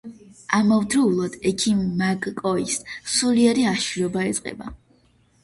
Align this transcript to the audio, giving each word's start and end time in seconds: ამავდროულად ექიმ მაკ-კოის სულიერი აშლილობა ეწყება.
ამავდროულად 0.59 1.35
ექიმ 1.49 1.83
მაკ-კოის 1.99 2.79
სულიერი 3.19 3.69
აშლილობა 3.75 4.27
ეწყება. 4.33 4.75